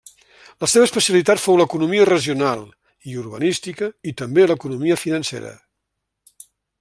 La 0.63 0.67
seva 0.71 0.85
especialitat 0.87 1.41
fou 1.41 1.59
l'economia 1.59 2.07
regional 2.11 2.63
i 3.11 3.15
urbanística 3.27 3.91
i 4.13 4.17
també 4.25 4.49
l'economia 4.49 5.01
financera. 5.05 5.57